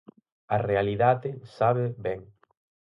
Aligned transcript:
A 0.55 0.57
realidade 0.69 1.29
sabe 1.57 1.85
ben. 2.05 2.19